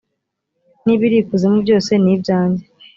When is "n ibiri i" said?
0.85-1.25